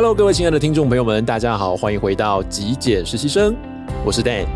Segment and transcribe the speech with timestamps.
[0.00, 3.52] Hello，各位亲爱的听众朋友们，大家好，欢迎回到极简实习生，
[4.06, 4.46] 我是 Dan。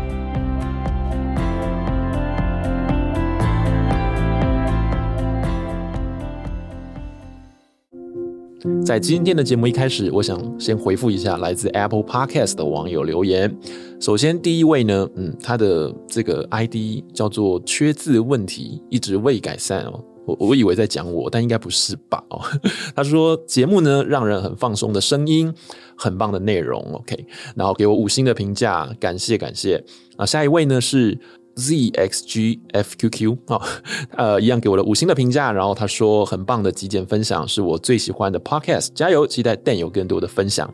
[8.85, 13.53] 在今天的节目一开始，我想先回复一下来自 Apple Podcast 的网友留言。
[13.99, 20.01] 首先，第一位呢，嗯，他的这个 ID 叫做“缺字问题一直未改善”哦。
[20.25, 22.23] 我我以为在讲我，但应该不是吧？
[22.29, 22.41] 哦，
[22.95, 25.53] 他说节目呢让人很放松的声音，
[25.97, 29.83] 很棒的内容，OK，然后给我五星的评价，感谢感谢
[30.15, 30.25] 啊。
[30.25, 31.19] 下一位呢是
[31.55, 33.61] ZXGFQQ 啊，
[34.17, 40.73] 呃，一样给我的五星的评价，然后他说很棒的极简分享是我最喜欢的 Podcast，加油，期待 Dan 有更多的分享。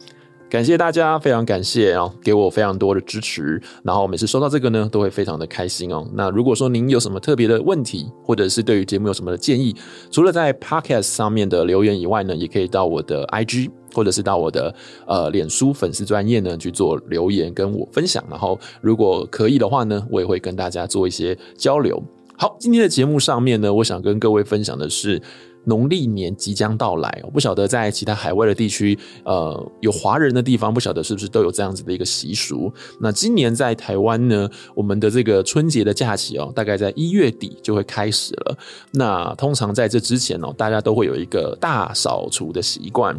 [0.49, 3.61] 感谢大家，非常感谢啊，给我非常多的支持。
[3.83, 6.09] 然后每次收到这个呢，都会非常的开心哦。
[6.15, 9.75] 那如果说您有什么特别的问题，或者是对于节目有什么的建议，
[10.09, 14.73] 除了在 Podcast 上面的留言以外呢，也可以到我的 IG 或者是到我的
[15.05, 18.23] 呃脸书粉丝专业呢去做留言跟我分享。
[18.27, 22.01] 然后如果可以的话呢，我也会跟大家做一些交流。
[22.35, 25.21] 好，今天的节目上面呢，我想跟各位分享的是。
[25.65, 32.71] 农历年即将到来，我不晓得在其他海外的地区，呃，有华人的地方，不晓得是不是都有这样子的一个习俗。
[32.99, 38.57] 那今年在台湾呢，我们的这个春节的假期哦，大概在一月底就会开始了。
[38.91, 43.15] 那通常在这之前哦，大家都会有一个大扫除的习惯。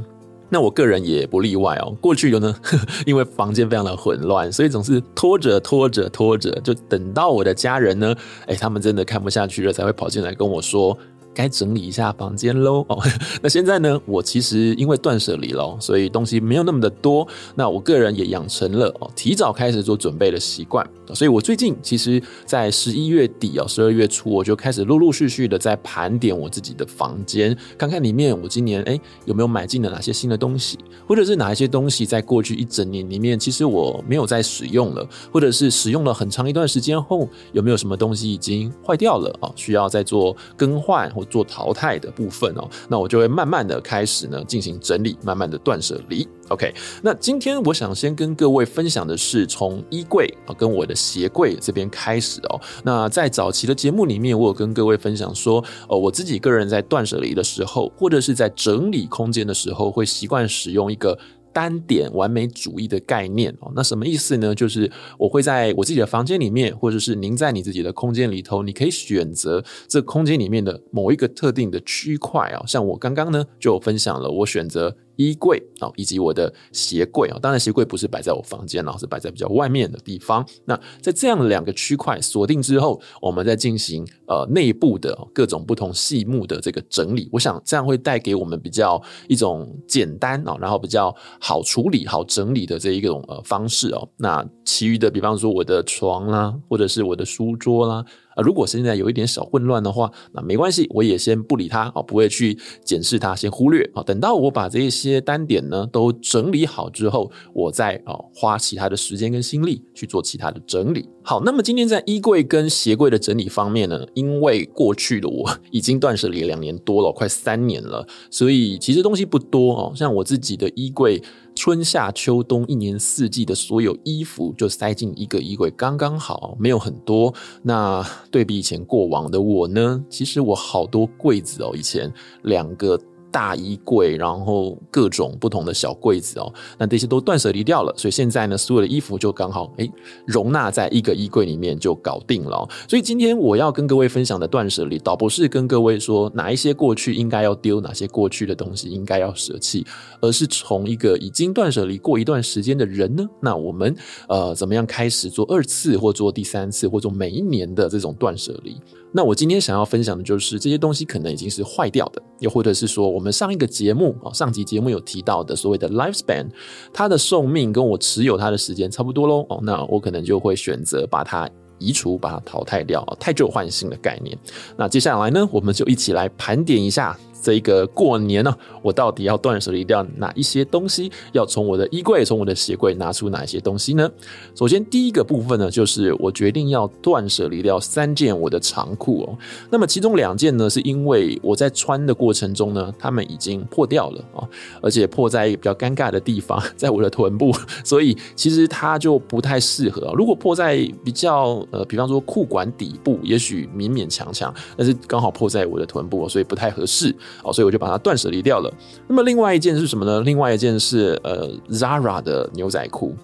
[0.52, 1.94] 那我个人也不例外哦。
[2.00, 2.52] 过去有呢，
[3.06, 8.12] 因为房间非常的混乱，所以总是拖着拖着拖着，就等到我的家人呢，
[8.46, 10.98] 哎，他们真的看不下去了，才会跑进来跟我说。
[11.34, 12.98] 该整理一下房间喽哦。
[13.42, 17.26] 那现在呢，我其实因为断舍离了，所以东西没有那么的多。
[17.54, 20.86] 那我个人也养成了哦，提早开始做准备的习惯。
[21.14, 41.24] 所以我最近其实，在十一月底哦，十二月初我就开始陆陆续续的在盘点我自己的房间，看看里面我今年哎有没有买进了哪些新的东西，或者是哪一些东西在过去一整年里面，其实我没有再使用了，或者是使用了很长一段时间后，有没有什么东西已经坏掉了哦，需要再做更换或。
[41.30, 46.26] 做淘汰的部分哦，那我就会慢慢的开始呢进行整理，慢慢的断舍离。
[46.50, 52.60] OK，那今天我想先跟各位分享的是从衣柜啊跟我的鞋柜这边开始哦。
[52.84, 61.18] 那在早期的节目里面，我有跟各位分享说，呃，我自己个人在断舍离的时候，或者是在整理空间的时候，会习惯使用一个。
[61.52, 64.54] 单点完美主义的概念哦，那什么意思呢？
[64.54, 64.88] 就是
[65.18, 72.62] 我会在我自己的房间里面，或者是您在你自己的空间里头，你可以选择这空间里面的某一个特定的区块啊。
[72.68, 74.96] 像我刚刚呢就分享了，我选择。
[75.20, 80.42] 衣柜啊，以及我的鞋柜啊，当然鞋柜不是摆在我房间，然后是摆在比较外面的地方。
[80.64, 87.28] 那在这样两个区块锁定之后，我们再进行呃内部的各种不同细目的这个整理。
[87.30, 94.08] 我想这样会带给我们比较一种简单啊，然后比较好处理、好整理的这一种呃方式哦。
[94.16, 98.02] 那其余的，比方说我的床啦，或者是我的书桌啦。
[98.40, 104.02] 如果现在有一点小混乱的话，那没关系，我也先不理它啊，不会去检视它，先忽略啊。
[104.02, 111.08] 等到我把这些单点呢都整理好之后，我再啊花其他的时间跟心力去做其他的整理。
[111.22, 119.92] 好，那么今天在衣柜跟鞋柜的整理方面呢，因为过去的我已经断舍离两年多了，快三年了，所以其实东西不多哦。
[119.94, 121.22] 像我自己的衣柜。
[121.60, 127.34] 春夏秋冬一年四季的所有衣服就塞进一个衣柜，刚刚好，没有很多。
[127.62, 132.10] 那对比以前过往的我呢，其实我好多柜子哦，以前
[132.44, 132.98] 两个。
[133.30, 139.90] 大衣柜，然后各种不同的小柜子哦，那这些都断舍离掉了，所以现在呢，所有的衣服就刚好诶
[140.26, 142.68] 容纳在一个衣柜里面就搞定了。
[142.88, 149.86] 所以今天我要跟各位分享的断舍离，倒不是跟各位说哪一些过去应该要丢，哪些过去的东西应该要舍弃，
[150.20, 153.94] 而是从一个已经断舍离过一段时间的人呢，那我们
[154.28, 158.76] 呃怎么样开始做二次或做第三次或做每一年的这种断舍离？
[159.12, 166.46] 那我今天想要分享的就是这些东西可能已经是坏掉的，又或者是说我们上一个节目啊，上集节目有提到的所谓的 lifespan，
[166.92, 171.48] 它的寿命跟我持有它的时间差不多喽哦，那我可能就会选择把它
[171.78, 174.36] 移除，把它淘汰掉，太旧换新的概念。
[174.76, 177.18] 那接下来呢，我们就一起来盘点一下。
[177.42, 181.10] 这一个过年呢、我到底要断舍离掉哪一些东西？
[181.32, 184.10] 要从我的衣柜、从我的鞋柜拿出哪一些东西呢？
[184.54, 189.38] 首先，第一个部分呢，就是我决定要断舍离掉三件我的长裤哦。
[189.70, 194.48] 那么其中两件呢，是因为我在穿的过程中呢，它们已经破掉了啊，
[194.82, 197.52] 而且破在一个比较尴尬的地方， 在我的臀部，
[197.84, 200.12] 所以其实它就不太适合。
[200.16, 207.14] 如果破在比较呃，比方说裤管底部，也许勉勉强强，但是刚好破在我的臀部，所以不太合适。
[207.42, 208.72] 哦，所以我就把它断舍离掉了。
[209.08, 210.20] 那么另外一件是什么呢？
[210.22, 213.14] 另外一件是呃 Zara 的牛仔裤。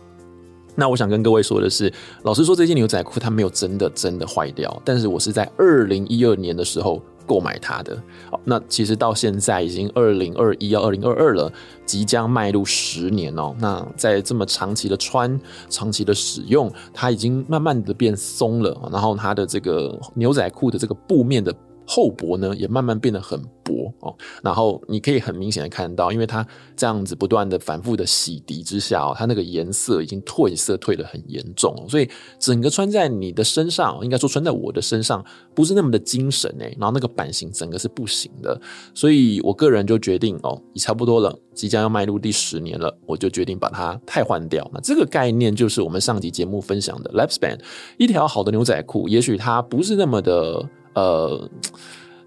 [0.78, 1.90] 那我想跟各位说的是，
[2.24, 7.96] 老实说，这件牛仔裤它没有真的真的坏掉，但是我是在二零一二年的时候购买它的。
[8.30, 11.50] 好，那其实到现在已经二零二一要二零二二了，
[11.86, 13.56] 即将迈入十年哦。
[13.58, 21.54] 那在这么长期的穿、长期的使用，它已经慢慢的变松了，然后它的这个牛仔裤的这个布面的。
[21.86, 26.46] 厚薄呢也慢慢变得很薄哦，然后你可以很明显的看到，因为它
[26.76, 35.24] 这样子不断的反复的洗涤之下哦，它那个颜色已经褪色褪得很严重，所以整个穿在你的身上，应该说穿在我的身上
[35.54, 38.60] 不是那么的精神诶，然后那个版型整个是不行的，
[38.94, 44.68] 所以我个人就决定哦，也差不多了，即将要迈入第十年了，我就决定把它汰换掉。
[44.72, 47.58] 那这个概念就是我们上集节目分享的 Lifespan，
[47.98, 50.68] 一条好的牛仔裤，也许它不是那么的。
[50.96, 51.48] 呃，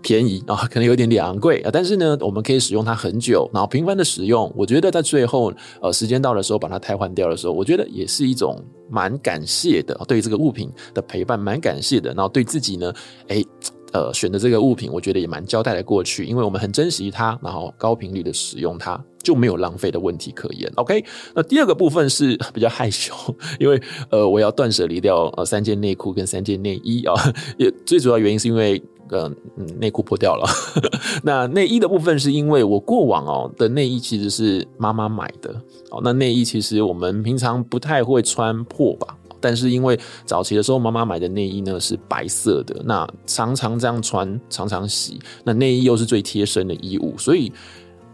[0.01, 5.51] 便宜啊，可能有点点昂贵啊，但是呢，我们可以使用它很久，然后频繁的使用，我觉得在最后
[5.81, 12.93] 呃时间到的时候把它替换掉的时候，我觉得也是一种蛮感谢的，对这个物品的陪伴蛮感谢的，然后对自己呢，
[13.27, 13.45] 诶
[13.91, 20.71] 呃，选的这个物品，我觉得也蛮交代的过去，因为我们很珍惜它，然后高频率的使用它，就没有浪费的问题可言。
[20.75, 21.03] OK，
[21.33, 23.13] 那第二个部分是比较害羞，
[23.59, 27.15] 因为呃，我要断舍离掉呃三件内裤跟三件内衣啊，
[27.57, 29.31] 也最主要原因是因为呃
[29.79, 30.47] 内裤破掉了，
[31.23, 35.49] 那内衣的部分是因为我过往哦的内衣其实是妈妈买的
[35.89, 39.15] 哦，那内衣其实我们平常不太会穿破吧。
[39.41, 47.51] 但是因为早期的时候，妈妈买的内衣呢是白色的，那常常这样穿，常常洗，那内衣又是最贴身的衣物，所以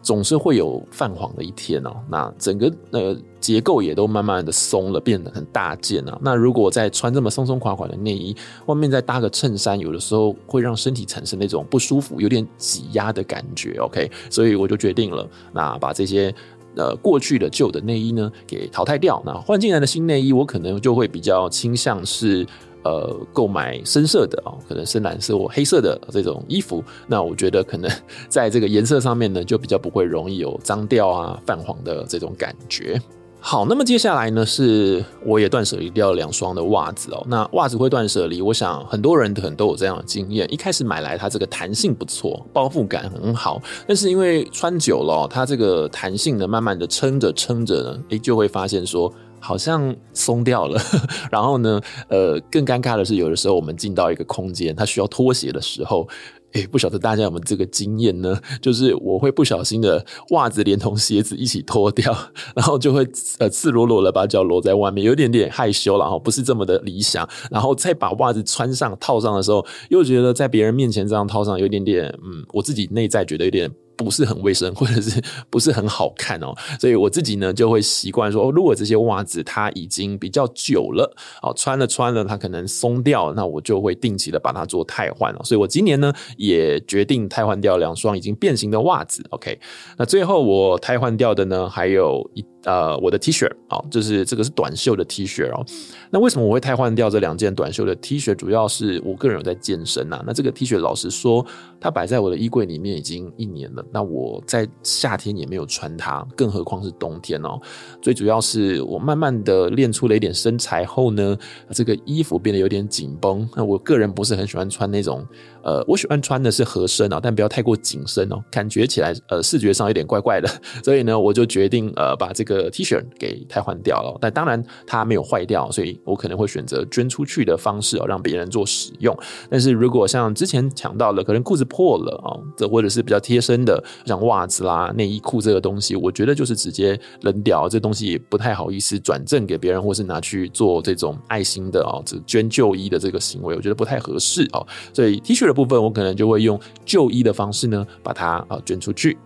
[0.01, 1.95] 总是会有泛黄的一天哦。
[2.10, 6.18] 那整个呃结构也都慢慢的松了，变得很大件啊。
[6.22, 8.36] 那如果再穿这么松松垮垮的内衣，
[8.68, 13.78] 外面再搭个衬衫，有的时候会让身体产生那种不舒服、有点挤压的感觉。
[13.80, 16.33] OK，所以我就决定了，那把这些。
[16.75, 19.22] 呃，过去的旧的内衣呢，给淘汰掉。
[19.25, 22.45] 那换进来的新内衣，我可能就会比较倾向是
[22.83, 26.83] 呃购买深色的啊，可能深蓝色或黑色的这种衣服。
[27.07, 27.89] 那我觉得可能
[28.27, 33.01] 在这个颜色上面呢，就比较不会容易有脏掉啊、泛黄的这种感觉。
[33.47, 37.24] 好，那么接下来呢，是我也断舍离掉两双的袜子哦。
[37.27, 40.51] 那袜子会断舍离，我想很多人可能都有这样的经验。
[40.51, 49.13] 一开始买来它这个弹性不错，包覆感很好，但是因为穿久了，它这个弹性呢，慢慢的撑着撑着呢，诶，就会发现说
[49.45, 50.81] 好像松掉了。
[51.31, 56.07] 然后呢，呃，更尴尬的是，有的时候我们进到一个空间，它需要脱鞋的时候。
[56.53, 58.39] 诶，不晓得大家有没有这个经验呢？
[58.62, 62.15] 就是我会不小心的袜子连同鞋子一起脱掉，
[62.56, 63.06] 然后就会
[63.39, 67.27] 呃赤裸裸的把脚裸在外面，有点点害羞了哈，不是这么的理想。
[67.51, 73.69] 然后再把袜子穿上套上的时候，又觉得在别人面前这样套上有点点，嗯，我自己内在觉得有点。
[73.97, 81.12] 不是很卫生， 或者是不是很好看哦，所以我自己呢就会习惯说，哦，如果这些袜子它已经比较久了，
[81.42, 85.42] 哦，穿了穿了它可能松掉，那我就会定期的把它做汰换了。
[85.44, 89.25] 所以我今年呢也决定汰换掉两双已经变形的袜子。
[89.30, 89.59] OK，
[89.97, 92.45] 那最后我汰换掉的呢还有一。
[92.65, 95.63] 呃，我的 T 恤，哦，就是这个是短袖的 T 恤哦。
[96.09, 98.33] 那为什么我会汰换掉这两件短袖的 T 恤？
[98.33, 100.19] 主要是我个人有在健身呐。
[100.25, 101.45] 那这个 T 恤，老实说，
[101.80, 103.84] 它摆在我的衣柜里面已经一年了。
[103.92, 107.59] 那我在夏天也没有穿它，更何况是冬天哦。
[108.01, 111.37] 最主要是我慢慢的练出了一点身材后呢，
[111.71, 113.47] 这个衣服变得有点紧绷。
[113.56, 115.25] 那我个人不是很喜欢穿那种。
[115.63, 120.47] 呃，我喜欢穿的是合身哦，但不要太过紧身哦，感觉起来呃视觉上有点怪怪的，
[120.85, 124.15] 所以呢，我就决定呃把这个 T 恤给替换掉了。
[124.21, 129.18] 但当然它没有坏掉，所以我可能会选择捐出去的方式哦，让别人做使用。
[129.49, 133.75] 但是如果像之前讲到了，可能裤子破了哦，这或者是比较贴身的，
[134.06, 144.64] 像袜子啦、内衣裤这个东西，我觉得就是直接扔掉，这东西也不太好意思转赠给别人，或是拿去做这种爱心的哦，这捐旧衣的这个行为，我觉得不太合适哦。
[144.94, 145.56] 所以 T 恤的。
[145.56, 149.18] 部分我可能就会用旧衣的方式呢，把它啊捐出去。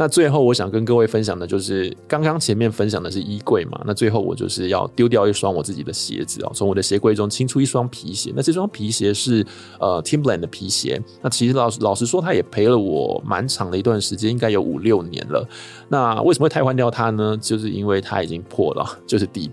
[0.00, 8.32] 那最后我想跟各位分享的就是，刚刚前面分享的是衣柜嘛，那最后我就是要丢掉一双我自己的鞋子哦，从我的鞋柜中清出一双皮鞋。
[8.34, 9.44] 那这双皮鞋是
[9.78, 10.98] 呃 Timberland 的皮鞋。
[11.20, 15.46] 那其实老老实说，它也陪了我蛮长的一段时间，应该有五六年了。
[15.90, 17.36] 那为什么会太换掉它呢？
[17.38, 19.50] 就是因为它已经破了，就是底。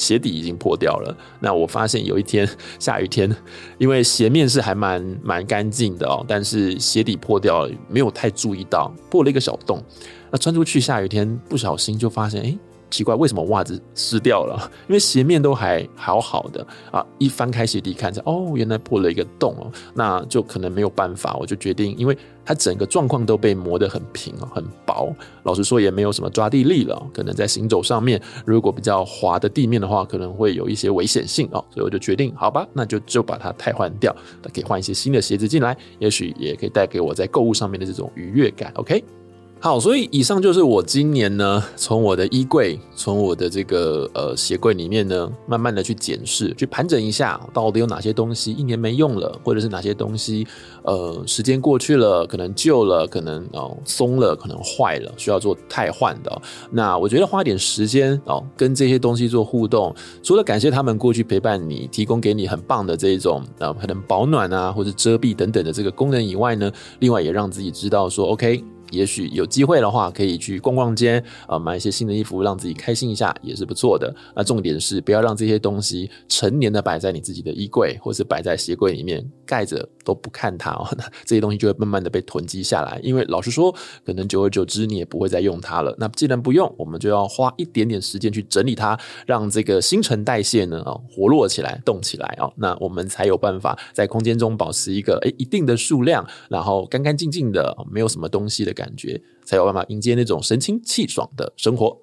[0.00, 1.14] 鞋底已经破掉了。
[1.40, 3.30] 那我发现有一天下雨天，
[3.76, 9.82] 因为鞋面是还蛮蛮干净的哦，但是鞋底破掉了，没有太注意到，破了一个小洞。
[10.30, 12.56] 那穿出去下雨天，不小心就发现，哎，
[12.90, 14.70] 奇怪，为什么袜子湿掉了？
[14.88, 34.14] 因为鞋面都还好好的啊，一翻开鞋底看着，哦，原来破了一个洞哦，那就可能没有办法，我就决定，因为它整个状况都被磨得很平哦，很薄，老实说也没有什么抓地力了，可能在行走上面，如果比较滑的地面的话，可能会有一些危险性哦，所以我就决定，好吧，那就就把它汰换掉，
[34.52, 39.19] 可以换一些新的鞋子进来，也许也可以带给我在购物上面的这种愉悦感，OK。
[39.62, 50.46] 好，所以以上就是我今年呢，从我的衣柜，从我的这个呃鞋柜里面呢，慢慢的去检视，去盘整一下，到底有哪些东西一年没用了，或者是哪些东西，
[50.82, 56.40] 呃，时间过去了，可能旧了，可能哦松了，可能坏了，需要做汰换的。
[56.70, 68.64] 那我觉得花点时间哦，跟这些东西做互动，除了感谢他们过去陪伴你，提供给你很棒的这种呃可能保暖啊，或者遮蔽等等的这个功能以外呢，另外也让自己知道说，OK。
[68.90, 74.14] 也许有机会的话，可以去逛逛街啊，买一些新的衣服，让自己开心一下，也是不错的。
[74.34, 80.88] 那重点是不要让这些东西成年的摆在你自己的衣柜，或是摆在鞋柜里面盖着都不看它哦。
[80.96, 82.98] 那 这些东西就会慢慢的被囤积下来。
[83.02, 83.74] 因为老实说，
[84.06, 85.94] 可能久而久之你也不会再用它了。
[85.98, 92.50] 那既然不用，我们就要花一点点时间去整理它，让这个新陈代谢呢啊活络起来、动起来啊。
[92.56, 98.70] 那我们才有办法在空间中保持一个诶一定的数量，然后干干净净的，没有什么东西的。
[98.80, 101.98] 感觉才有办法迎接那种神清气爽的生活。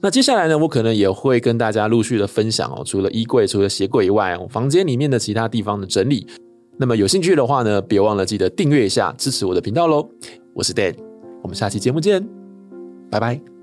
[0.00, 6.26] 那接下来呢，我可能也会跟大家陆续的分享哦，除了衣柜、除了鞋柜以外，房间里面的其他地方的整理。
[6.76, 10.08] 那么有兴趣的话呢，别忘了记得订阅一下，支持我的频道喽。
[10.52, 10.94] 我是 Dan，
[11.42, 12.26] 我们下期节目见，
[13.10, 13.53] 拜拜。